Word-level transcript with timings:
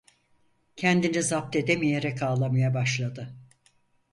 Kendini 0.75 1.21
zapt 1.23 1.55
edemeyerek 1.55 2.23
ağlamaya 2.23 2.73
başladı. 2.73 3.35